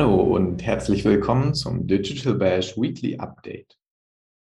Hallo 0.00 0.34
und 0.34 0.64
herzlich 0.64 1.04
willkommen 1.04 1.52
zum 1.52 1.86
Digital 1.86 2.32
Bash 2.32 2.74
Weekly 2.78 3.18
Update. 3.18 3.76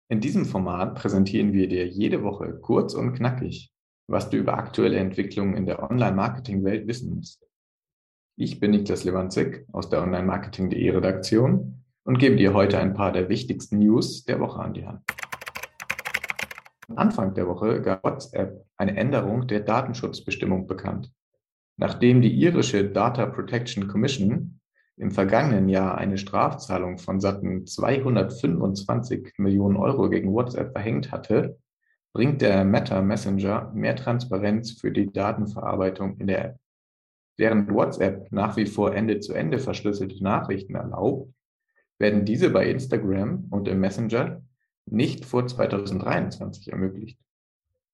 In 0.07 0.21
diesem 0.21 0.45
Format 0.45 0.95
präsentieren 0.95 1.51
wir 1.51 1.67
dir 1.67 1.85
jede 1.85 2.23
Woche 2.23 2.57
kurz 2.61 2.93
und 2.93 3.11
knackig, 3.11 3.69
was 4.07 4.29
du 4.29 4.37
über 4.37 4.53
aktuelle 4.53 4.95
Entwicklungen 4.95 5.57
in 5.57 5.65
der 5.65 5.83
Online-Marketing-Welt 5.83 6.87
wissen 6.87 7.13
musst. 7.13 7.45
Ich 8.37 8.61
bin 8.61 8.71
Niklas 8.71 9.03
Lewandzig 9.03 9.65
aus 9.73 9.89
der 9.89 10.01
Online-Marketing.de 10.01 10.91
Redaktion 10.91 11.83
und 12.05 12.19
gebe 12.19 12.37
dir 12.37 12.53
heute 12.53 12.79
ein 12.79 12.93
paar 12.93 13.11
der 13.11 13.27
wichtigsten 13.27 13.79
News 13.79 14.23
der 14.23 14.39
Woche 14.39 14.61
an 14.61 14.73
die 14.73 14.85
Hand. 14.85 15.01
Anfang 16.95 17.33
der 17.33 17.49
Woche 17.49 17.81
gab 17.81 18.05
WhatsApp 18.05 18.65
eine 18.77 18.95
Änderung 18.95 19.45
der 19.45 19.59
Datenschutzbestimmung 19.59 20.67
bekannt. 20.67 21.11
Nachdem 21.75 22.21
die 22.21 22.33
irische 22.33 22.89
Data 22.89 23.25
Protection 23.25 23.89
Commission 23.89 24.58
im 24.99 25.11
vergangenen 25.11 25.69
Jahr 25.69 25.97
eine 25.97 26.17
Strafzahlung 26.17 26.97
von 26.97 27.21
satten 27.21 27.65
225 27.65 29.33
Millionen 29.37 29.77
Euro 29.77 30.09
gegen 30.09 30.33
WhatsApp 30.33 30.73
verhängt 30.73 31.13
hatte, 31.13 31.57
bringt 32.11 32.41
der 32.41 32.65
Meta 32.65 33.01
Messenger 33.01 33.71
mehr 33.73 33.95
Transparenz 33.95 34.71
für 34.71 34.91
die 34.91 35.11
Datenverarbeitung 35.11 36.17
in 36.17 36.27
der 36.27 36.45
App. 36.45 36.59
Während 37.37 37.71
WhatsApp 37.71 38.29
nach 38.33 38.57
wie 38.57 38.65
vor 38.65 38.93
Ende-zu-Ende 38.93 39.57
-Ende 39.57 39.61
verschlüsselte 39.61 40.21
Nachrichten 40.21 40.75
erlaubt, 40.75 41.33
werden 41.97 42.25
diese 42.25 42.49
bei 42.49 42.69
Instagram 42.69 43.45
und 43.51 43.69
im 43.69 43.79
Messenger 43.79 44.41
nicht 44.85 45.23
vor 45.23 45.47
2023 45.47 46.73
ermöglicht. 46.73 47.17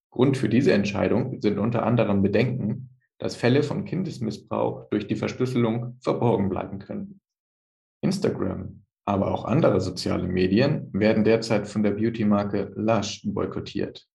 Grund 0.09 0.37
für 0.37 0.49
diese 0.49 0.73
Entscheidung 0.73 1.39
sind 1.39 1.59
unter 1.59 1.83
anderem 1.83 2.23
Bedenken, 2.23 2.94
dass 3.19 3.35
Fälle 3.35 3.63
von 3.63 3.85
Kindesmissbrauch 3.85 4.89
durch 4.89 5.07
die 5.07 5.15
Verschlüsselung 5.15 5.97
verborgen 6.01 6.49
bleiben 6.49 6.79
können. 6.79 7.21
Instagram, 8.01 8.83
aber 9.05 9.33
auch 9.33 9.45
andere 9.45 9.79
soziale 9.81 10.27
Medien 10.27 10.89
werden 10.93 11.23
derzeit 11.23 11.67
von 11.67 11.83
der 11.83 11.91
Beauty-Marke 11.91 12.73
Lush 12.75 13.21
boykottiert. 13.25 14.07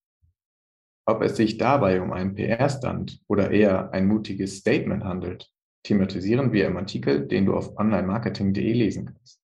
Ob 1.06 1.23
es 1.23 1.37
sich 1.37 1.59
dabei 1.59 2.01
um 2.01 2.12
einen 2.12 2.34
PR-Stand 2.34 3.21
oder 3.27 3.51
eher 3.51 3.93
ein 3.93 4.06
mutiges 4.06 4.59
Statement 4.59 5.05
handelt, 5.05 5.51
thematisieren 5.84 6.53
wir 6.53 6.67
im 6.67 6.77
Artikel, 6.77 7.27
den 7.27 7.47
du 7.47 7.55
auf 7.55 7.77
onlinemarketing.de 7.78 8.73
lesen 8.73 9.06
kannst. 9.06 9.41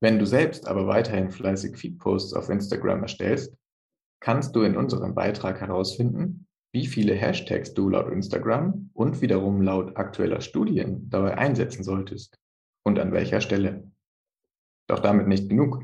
Wenn 0.00 0.18
du 0.18 0.26
selbst 0.26 0.68
aber 0.68 0.86
weiterhin 0.86 1.30
fleißig 1.30 1.76
Feedposts 1.76 2.34
auf 2.34 2.50
Instagram 2.50 3.02
erstellst, 3.02 3.56
kannst 4.20 4.54
du 4.54 4.62
in 4.62 4.76
unserem 4.76 5.14
Beitrag 5.14 5.60
herausfinden, 5.60 6.47
wie 6.72 6.86
viele 6.86 7.14
Hashtags 7.14 7.74
du 7.74 7.88
laut 7.88 8.12
Instagram 8.12 8.90
und 8.92 9.20
wiederum 9.20 9.62
laut 9.62 9.96
aktueller 9.96 10.40
Studien 10.40 11.08
dabei 11.08 11.38
einsetzen 11.38 11.82
solltest 11.82 12.38
und 12.84 12.98
an 12.98 13.12
welcher 13.12 13.40
Stelle. 13.40 13.90
Doch 14.86 15.00
damit 15.00 15.28
nicht 15.28 15.48
genug. 15.48 15.82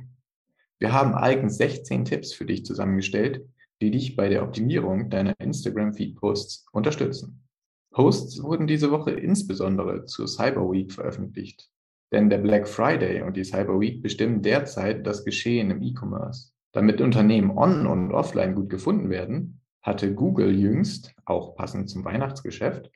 Wir 0.79 0.93
haben 0.93 1.15
eigens 1.15 1.57
16 1.57 2.05
Tipps 2.05 2.33
für 2.33 2.45
dich 2.45 2.65
zusammengestellt, 2.65 3.47
die 3.81 3.91
dich 3.91 4.17
bei 4.17 4.29
der 4.29 4.43
Optimierung 4.43 5.11
deiner 5.11 5.35
Instagram-Feed-Posts 5.39 6.67
unterstützen. 6.73 7.45
Posts 7.93 8.43
wurden 8.43 8.67
diese 8.67 8.91
Woche 8.91 9.13
insbesondere 9.13 10.05
zur 10.05 10.27
Cyber 10.27 10.71
Week 10.71 10.93
veröffentlicht, 10.93 11.71
denn 12.13 12.29
der 12.29 12.39
Black 12.39 12.69
Friday 12.69 13.23
und 13.23 13.37
die 13.37 13.45
Cyber 13.45 13.79
Week 13.81 14.03
bestimmen 14.03 14.43
derzeit 14.43 15.07
das 15.07 15.25
Geschehen 15.25 15.71
im 15.71 15.83
E-Commerce. 15.83 16.51
Damit 16.73 17.01
Unternehmen 17.01 17.51
on- 17.57 17.87
und 17.87 18.13
offline 18.13 18.55
gut 18.55 18.69
gefunden 18.69 19.11
werden, 19.11 19.61
hatte 19.85 20.15
Google 20.15 20.51
jüngst, 20.51 21.15
auch 21.27 21.55
passend 21.55 21.91
zum 21.91 22.05
Weihnachtsgeschäft, 22.07 22.91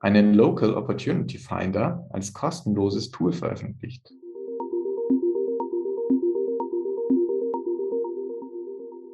einen 0.00 0.32
Local 0.32 0.72
Opportunity 0.74 1.36
Finder 1.36 2.06
als 2.08 2.32
kostenloses 2.32 3.10
Tool 3.10 3.32
veröffentlicht. 3.32 4.10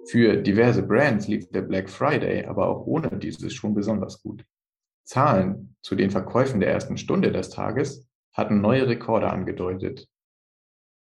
Für 0.09 0.36
diverse 0.36 0.84
Brands 0.84 1.26
lief 1.26 1.50
der 1.50 1.62
Black 1.62 1.91
Friday 1.91 2.47
aber 2.47 2.69
auch 2.69 2.86
ohne 2.86 3.19
dieses 3.19 3.53
schon 3.53 3.75
besonders 3.75 4.22
gut. 4.22 4.44
Zahlen 5.04 5.75
zu 5.82 5.97
den 5.97 6.12
Verkäufen 6.12 6.60
der 6.60 6.70
ersten 6.70 6.97
Stunde 6.97 7.32
des 7.32 7.50
Tages 7.50 8.06
hatten 8.32 8.60
neue 8.60 8.86
Rekorde 8.86 9.31
angedeutet. 9.31 10.09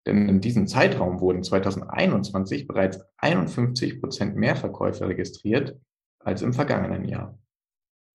Denn 0.06 0.26
in 0.30 0.40
diesem 0.40 0.66
Zeitraum 0.66 1.20
wurden 1.20 1.42
2021 1.42 2.66
bereits 2.66 3.00
51 3.18 4.00
Prozent 4.00 4.36
mehr 4.36 4.56
Verkäufe 4.56 5.06
registriert 5.06 5.78
als 6.24 6.42
im 6.42 6.52
vergangenen 6.52 7.04
Jahr. 7.04 7.38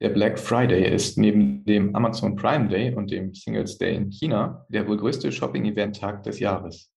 Der 0.01 0.09
Black 0.09 0.39
Friday 0.39 0.93
ist 0.93 1.17
neben 1.17 1.65
dem 1.65 1.95
Amazon 1.95 2.35
Prime 2.35 2.69
Day 2.69 2.93
und 2.93 3.11
dem 3.11 3.33
Singles 3.33 3.77
Day 3.77 3.95
in 3.95 4.11
China 4.11 4.65
der 4.69 4.87
wohl 4.87 4.97
größte 4.97 5.31
Shopping-Event-Tag 5.31 6.23
des 6.23 6.39
Jahres. 6.39 6.91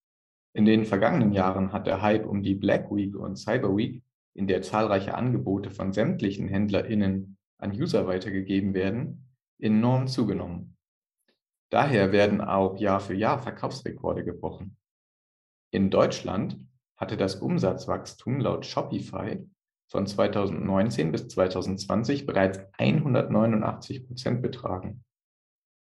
In 0.53 0.65
den 0.65 0.85
vergangenen 0.85 1.33
Jahren 1.33 1.73
hat 1.73 1.87
der 1.87 2.01
Hype 2.01 2.25
um 2.25 2.43
die 2.43 2.55
Black 2.55 2.89
Week 2.91 3.15
und 3.15 3.35
Cyber 3.35 3.75
Week, 3.75 4.03
in 4.35 4.47
der 4.47 4.61
zahlreiche 4.61 5.15
Angebote 5.15 5.69
von 5.69 5.91
sämtlichen 5.91 6.47
HändlerInnen 6.47 7.37
an 7.57 7.71
User 7.71 8.07
weitergegeben 8.07 8.73
werden, 8.73 9.29
enorm 9.59 10.07
zugenommen. 10.07 10.77
Daher 11.69 12.11
werden 12.11 12.39
auch 12.39 12.79
Jahr 12.79 12.99
für 12.99 13.15
Jahr 13.15 13.39
Verkaufsrekorde 13.39 14.23
gebrochen. 14.23 14.77
In 15.71 15.89
Deutschland 15.89 16.59
hatte 16.95 17.17
das 17.17 17.35
Umsatzwachstum 17.35 18.39
laut 18.39 18.65
Shopify 18.65 19.43
von 19.89 20.07
2019 20.07 21.11
bis 21.11 21.27
2020 21.27 22.25
bereits 22.25 22.59
189 22.77 24.07
Prozent 24.07 24.41
betragen. 24.41 25.03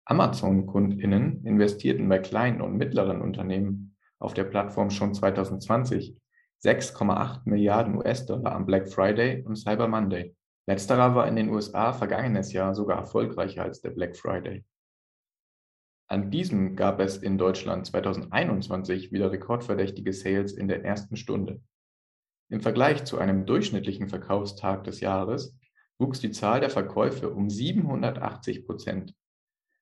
Amazon-KundInnen 0.06 1.46
investierten 1.46 2.10
bei 2.10 2.20
kleinen 2.20 2.62
und 2.62 2.78
mittleren 2.78 3.22
Unternehmen 3.22 3.96
auf 4.20 4.34
der 4.34 4.44
Plattform 4.44 4.90
schon 4.90 5.14
2020 5.14 6.18
6,8 6.64 7.42
Milliarden 7.46 7.96
US-Dollar 7.96 8.54
am 8.54 8.66
Black 8.66 8.90
Friday 8.90 9.44
und 9.44 9.56
Cyber 9.56 9.88
Monday. 9.88 10.36
Letzterer 10.68 11.16
war 11.16 11.28
in 11.28 11.36
den 11.36 11.50
USA 11.50 11.94
vergangenes 11.94 12.52
Jahr 12.52 12.76
sogar 12.76 12.98
erfolgreicher 12.98 13.64
als 13.64 13.82
der 13.82 13.92
Black 13.92 14.18
Friday. 14.18 14.66
An 16.12 16.32
diesem 16.32 16.76
gab 16.76 17.00
es 17.00 17.18
in 17.18 17.38
Deutschland 17.38 17.86
2021 17.86 19.12
wieder 19.12 19.32
rekordverdächtige 19.32 20.12
Sales 20.12 20.54
in 20.54 20.68
der 20.68 20.84
ersten 20.84 21.16
Stunde. 21.16 21.62
Im 22.50 22.62
Vergleich 22.62 23.06
zu 23.06 23.20
einem 23.20 23.46
durchschnittlichen 23.46 24.10
Verkaufstag 24.10 24.84
des 24.84 25.02
Jahres 25.02 25.56
wuchs 26.00 26.20
die 26.20 26.32
Zahl 26.32 26.60
der 26.60 26.72
Verkäufe 26.72 27.30
um 27.30 27.50
780 27.50 28.66
Prozent. 28.66 29.16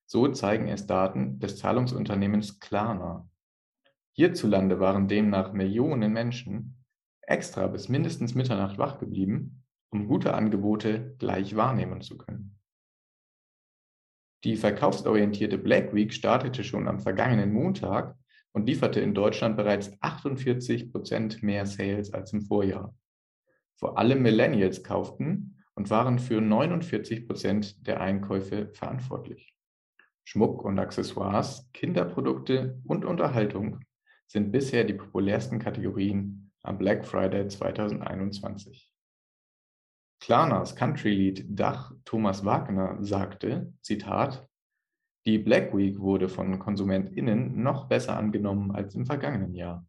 So 0.06 0.28
zeigen 0.28 0.68
es 0.68 0.86
Daten 0.86 1.40
des 1.40 1.58
Zahlungsunternehmens 1.58 2.60
Klarna. 2.60 3.30
Hierzulande 4.14 4.80
waren 4.80 5.08
demnach 5.08 5.54
Millionen 5.54 6.12
Menschen 6.12 6.84
extra 7.22 7.68
bis 7.68 7.88
mindestens 7.88 8.36
Mitternacht 8.36 8.78
wach 8.78 9.00
geblieben, 9.00 9.64
um 9.90 10.08
gute 10.08 10.34
Angebote 10.34 11.16
gleich 11.20 11.56
wahrnehmen 11.56 12.02
zu 12.02 12.18
können. 12.18 12.60
Die 14.44 14.56
verkaufsorientierte 14.56 15.58
Black 15.58 15.94
Week 15.94 16.14
startete 16.14 16.64
schon 16.64 16.88
am 16.88 17.00
vergangenen 17.00 17.52
Montag 17.52 18.18
und 18.54 18.66
lieferte 18.68 19.00
in 19.00 19.14
Deutschland 19.14 19.58
bereits 19.58 19.92
48 20.02 20.92
Prozent 20.92 21.44
mehr 21.44 21.66
Sales 21.66 22.14
als 22.14 22.34
im 22.34 22.42
Vorjahr. 22.42 22.96
Vor 23.76 23.98
allem 23.98 24.22
Millennials 24.22 24.84
kauften 24.84 25.64
und 25.76 25.90
waren 25.90 26.18
für 26.18 26.42
49 26.42 27.28
Prozent 27.28 27.86
der 27.86 28.02
Einkäufe 28.02 28.70
verantwortlich. 28.74 29.54
Schmuck 30.24 30.66
und 30.66 30.80
Accessoires, 30.80 31.70
Kinderprodukte 31.74 32.82
und 32.84 33.06
Unterhaltung 33.06 33.80
sind 34.28 34.52
bisher 34.52 34.84
die 34.84 34.96
populärsten 34.96 35.60
Kategorien 35.60 36.52
am 36.64 36.78
Black 36.78 37.06
Friday 37.06 37.48
2021. 37.48 38.92
Klarnas 40.20 40.76
Country-Lied 40.76 41.46
Dach 41.48 41.94
Thomas 42.04 42.44
Wagner 42.44 42.98
sagte, 43.00 43.72
Zitat, 43.82 44.48
die 45.28 45.38
Black 45.38 45.76
Week 45.76 46.00
wurde 46.00 46.30
von 46.30 46.58
KonsumentInnen 46.58 47.62
noch 47.62 47.90
besser 47.90 48.16
angenommen 48.18 48.72
als 48.72 48.96
im 48.96 49.06
vergangenen 49.06 49.54
Jahr. 49.54 49.86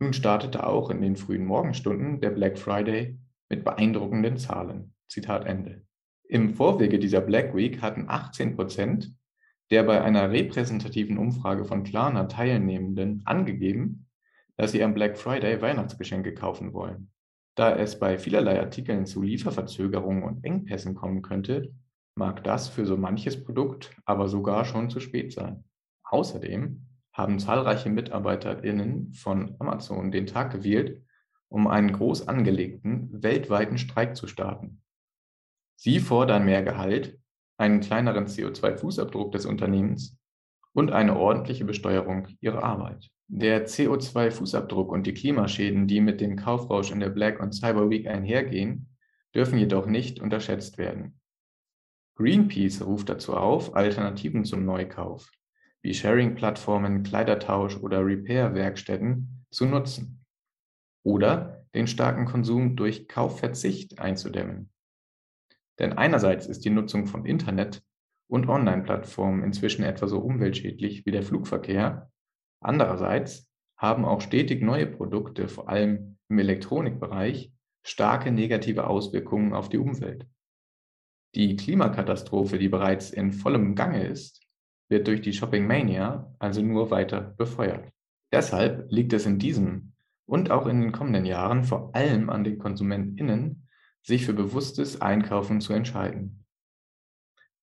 Nun 0.00 0.14
startete 0.14 0.66
auch 0.66 0.88
in 0.88 1.02
den 1.02 1.16
frühen 1.16 1.44
Morgenstunden 1.44 2.20
der 2.20 2.30
Black 2.30 2.58
Friday 2.58 3.18
mit 3.50 3.64
beeindruckenden 3.64 4.38
Zahlen. 4.38 4.94
Zitat 5.08 5.44
Ende. 5.44 5.84
Im 6.24 6.54
Vorwege 6.54 6.98
dieser 6.98 7.20
Black 7.20 7.54
Week 7.54 7.82
hatten 7.82 8.06
18 8.08 8.56
Prozent 8.56 9.14
der 9.70 9.82
bei 9.82 10.00
einer 10.00 10.30
repräsentativen 10.30 11.18
Umfrage 11.18 11.64
von 11.64 11.82
Klarna 11.82 12.24
Teilnehmenden 12.24 13.22
angegeben, 13.24 14.06
dass 14.56 14.72
sie 14.72 14.82
am 14.82 14.94
Black 14.94 15.18
Friday 15.18 15.60
Weihnachtsgeschenke 15.60 16.34
kaufen 16.34 16.72
wollen. 16.72 17.10
Da 17.56 17.74
es 17.74 17.98
bei 17.98 18.16
vielerlei 18.16 18.60
Artikeln 18.60 19.06
zu 19.06 19.22
Lieferverzögerungen 19.22 20.22
und 20.22 20.44
Engpässen 20.44 20.94
kommen 20.94 21.22
könnte, 21.22 21.74
mag 22.16 22.42
das 22.44 22.68
für 22.68 22.86
so 22.86 22.96
manches 22.96 23.44
Produkt 23.44 23.94
aber 24.04 24.28
sogar 24.28 24.64
schon 24.64 24.90
zu 24.90 25.00
spät 25.00 25.32
sein. 25.32 25.64
Außerdem 26.04 26.86
haben 27.12 27.38
zahlreiche 27.38 27.90
MitarbeiterInnen 27.90 29.12
von 29.12 29.54
Amazon 29.58 30.10
den 30.10 30.26
Tag 30.26 30.52
gewählt, 30.52 31.02
um 31.48 31.66
einen 31.66 31.92
groß 31.92 32.28
angelegten 32.28 33.22
weltweiten 33.22 33.78
Streik 33.78 34.16
zu 34.16 34.26
starten. 34.26 34.82
Sie 35.76 36.00
fordern 36.00 36.44
mehr 36.44 36.62
Gehalt, 36.62 37.18
einen 37.58 37.80
kleineren 37.80 38.26
CO2-Fußabdruck 38.26 39.32
des 39.32 39.46
Unternehmens 39.46 40.18
und 40.72 40.92
eine 40.92 41.16
ordentliche 41.16 41.64
Besteuerung 41.64 42.28
ihrer 42.40 42.62
Arbeit. 42.62 43.10
Der 43.28 43.66
CO2-Fußabdruck 43.66 44.88
und 44.88 45.06
die 45.06 45.14
Klimaschäden, 45.14 45.86
die 45.86 46.00
mit 46.00 46.20
dem 46.20 46.36
Kaufrausch 46.36 46.92
in 46.92 47.00
der 47.00 47.10
Black 47.10 47.40
und 47.40 47.52
Cyber 47.52 47.90
Week 47.90 48.06
einhergehen, 48.06 48.88
dürfen 49.34 49.58
jedoch 49.58 49.86
nicht 49.86 50.20
unterschätzt 50.20 50.78
werden. 50.78 51.20
Greenpeace 52.16 52.82
ruft 52.82 53.10
dazu 53.10 53.34
auf, 53.34 53.76
Alternativen 53.76 54.44
zum 54.44 54.64
Neukauf, 54.64 55.30
wie 55.82 55.92
Sharing-Plattformen, 55.92 57.02
Kleidertausch 57.02 57.76
oder 57.76 58.04
Repair-Werkstätten, 58.04 59.44
zu 59.50 59.66
nutzen 59.66 60.24
oder 61.04 61.66
den 61.74 61.86
starken 61.86 62.24
Konsum 62.24 62.74
durch 62.74 63.06
Kaufverzicht 63.06 63.98
einzudämmen. 63.98 64.70
Denn 65.78 65.92
einerseits 65.92 66.46
ist 66.46 66.64
die 66.64 66.70
Nutzung 66.70 67.06
von 67.06 67.26
Internet 67.26 67.82
und 68.28 68.48
Online-Plattformen 68.48 69.42
inzwischen 69.42 69.84
etwa 69.84 70.08
so 70.08 70.18
umweltschädlich 70.18 71.04
wie 71.04 71.10
der 71.10 71.22
Flugverkehr, 71.22 72.10
andererseits 72.60 73.50
haben 73.76 74.06
auch 74.06 74.22
stetig 74.22 74.62
neue 74.62 74.86
Produkte, 74.86 75.48
vor 75.48 75.68
allem 75.68 76.16
im 76.28 76.38
Elektronikbereich, 76.38 77.52
starke 77.82 78.32
negative 78.32 78.86
Auswirkungen 78.86 79.52
auf 79.52 79.68
die 79.68 79.78
Umwelt. 79.78 80.26
Die 81.36 81.54
Klimakatastrophe, 81.54 82.58
die 82.58 82.70
bereits 82.70 83.10
in 83.10 83.30
vollem 83.30 83.74
Gange 83.74 84.06
ist, 84.06 84.40
wird 84.88 85.06
durch 85.06 85.20
die 85.20 85.34
Shopping 85.34 85.66
Mania 85.66 86.34
also 86.38 86.62
nur 86.62 86.90
weiter 86.90 87.20
befeuert. 87.20 87.92
Deshalb 88.32 88.90
liegt 88.90 89.12
es 89.12 89.26
in 89.26 89.38
diesem 89.38 89.92
und 90.24 90.50
auch 90.50 90.66
in 90.66 90.80
den 90.80 90.92
kommenden 90.92 91.26
Jahren 91.26 91.64
vor 91.64 91.94
allem 91.94 92.30
an 92.30 92.42
den 92.42 92.58
KonsumentInnen, 92.58 93.68
sich 94.02 94.24
für 94.24 94.32
bewusstes 94.32 95.02
Einkaufen 95.02 95.60
zu 95.60 95.74
entscheiden. 95.74 96.46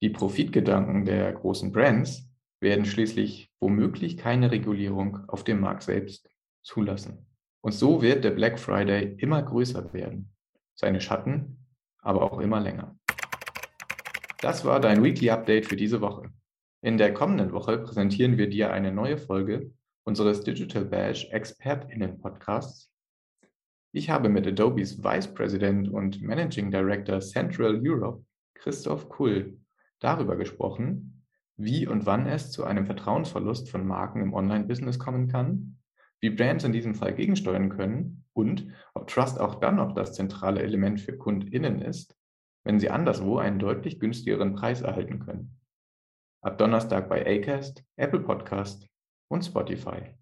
Die 0.04 0.10
Profitgedanken 0.10 1.06
der 1.06 1.34
großen 1.34 1.72
Brands 1.72 2.30
werden 2.60 2.86
schließlich 2.86 3.52
womöglich 3.60 4.18
keine 4.18 4.52
Regulierung 4.52 5.28
auf 5.30 5.44
dem 5.44 5.62
Markt 5.62 5.82
selbst 5.82 6.30
zulassen. 6.62 7.26
Und 7.62 7.72
so 7.72 8.04
wird 8.04 8.24
der 8.24 8.32
Black 8.32 8.60
Friday 8.60 9.16
immer 9.18 9.42
größer 9.42 9.94
werden, 9.94 10.32
seine 10.76 11.02
Schatten 11.02 11.66
aber 12.04 12.22
auch 12.22 12.40
immer 12.40 12.60
länger. 12.60 13.00
Das 14.44 14.66
war 14.66 14.82
dein 14.82 15.02
Weekly 15.02 15.30
Update 15.30 15.68
für 15.68 15.78
diese 15.78 16.02
Woche. 16.02 16.30
In 16.82 16.98
der 16.98 17.14
kommenden 17.14 17.54
Woche 17.54 17.78
präsentieren 17.78 18.38
wir 18.38 18.50
dir 18.50 18.74
eine 18.74 18.92
neue 18.92 19.18
Folge 19.18 19.72
unseres 20.04 20.44
Digital 20.44 20.84
Bash 20.84 21.30
ExpertInnen 21.32 22.20
Podcasts. 22.20 22.92
Ich 23.94 24.10
habe 24.10 24.28
mit 24.28 24.46
Adobes 24.46 25.02
Vice 25.02 25.34
President 25.34 25.88
und 25.88 26.22
Managing 26.22 26.72
Director 26.72 27.22
Central 27.22 27.80
Europe, 27.82 28.26
Christoph 28.56 29.08
Kull, 29.08 29.60
darüber 30.02 30.36
gesprochen, 30.36 31.24
wie 31.56 31.88
und 31.88 32.06
wann 32.06 32.28
es 32.28 32.52
zu 32.52 32.66
einem 32.66 32.86
Vertrauensverlust 32.86 33.70
von 33.70 33.88
Marken 33.88 34.22
im 34.22 34.34
Online-Business 34.34 35.00
kommen 35.00 35.30
kann, 35.30 35.78
wie 36.20 36.32
Brands 36.32 36.66
in 36.66 36.74
diesem 36.74 36.96
Fall 36.96 37.14
gegensteuern 37.14 37.70
können 37.70 38.26
und 38.34 38.68
ob 38.94 39.08
Trust 39.08 39.40
auch 39.40 39.62
dann 39.62 39.78
noch 39.78 39.96
das 39.96 40.12
zentrale 40.12 40.62
Element 40.62 41.00
für 41.00 41.18
KundInnen 41.18 41.82
ist, 41.82 42.18
wenn 42.64 42.80
sie 42.80 42.90
anderswo 42.90 43.38
einen 43.38 43.60
deutlich 43.60 44.00
günstigeren 44.00 44.56
Preis 44.56 44.82
erhalten 44.82 45.20
können. 45.20 45.60
Ab 46.42 46.58
Donnerstag 46.58 47.10
bei 47.10 47.24
Acast, 47.26 47.84
Apple 47.96 48.22
Podcast 48.22 48.90
und 49.30 49.44
Spotify. 49.44 50.16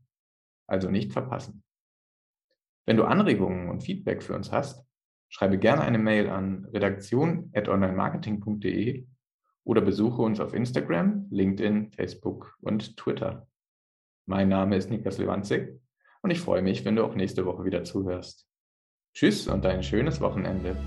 Also 0.68 0.90
nicht 0.90 1.14
verpassen. 1.14 1.64
Wenn 2.86 2.98
du 2.98 3.06
Anregungen 3.06 3.70
und 3.70 3.84
Feedback 3.84 4.22
für 4.24 4.36
uns 4.36 4.52
hast, 4.52 4.86
schreibe 5.30 5.58
gerne 5.58 5.82
eine 5.82 5.98
Mail 5.98 6.30
an 6.30 6.66
redaktion.onlinemarketing.de 6.66 9.08
oder 9.64 9.82
besuche 9.82 10.22
uns 10.22 10.40
auf 10.40 10.54
Instagram, 10.54 11.28
LinkedIn, 11.30 11.92
Facebook 11.92 12.58
und 12.62 12.98
Twitter. 12.98 13.48
Mein 14.26 14.50
Name 14.50 14.76
ist 14.76 14.90
Niklas 14.90 15.18
Lewandzig 15.18 15.80
und 16.22 16.32
ich 16.32 16.40
freue 16.40 16.62
mich, 16.62 16.86
wenn 16.86 16.96
du 16.96 17.04
auch 17.04 17.16
nächste 17.16 17.46
Woche 17.46 17.66
wieder 17.66 17.84
zuhörst. 17.84 18.48
Tschüss 19.14 19.48
und 19.48 19.66
ein 19.66 19.84
schönes 19.84 20.22
Wochenende. 20.22 20.78